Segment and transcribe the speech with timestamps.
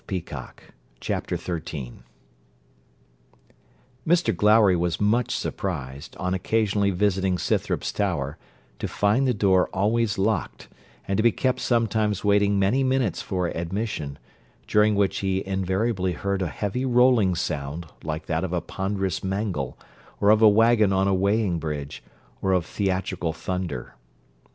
[0.99, 1.99] CHAPTER XIII
[4.07, 8.39] Mr Glowry was much surprised, on occasionally visiting Scythrop's tower,
[8.79, 10.69] to find the door always locked,
[11.07, 14.17] and to be kept sometimes waiting many minutes for admission:
[14.65, 19.77] during which he invariably heard a heavy rolling sound like that of a ponderous mangle,
[20.19, 22.01] or of a waggon on a weighing bridge,
[22.41, 23.93] or of theatrical thunder.